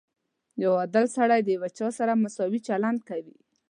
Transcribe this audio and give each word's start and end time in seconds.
•یو 0.63 0.71
عادل 0.79 1.05
سړی 1.17 1.39
د 1.43 1.49
هر 1.61 1.71
چا 1.77 1.87
سره 1.99 2.13
مساوي 2.23 2.59
چلند 2.67 2.99
کوي. 3.09 3.37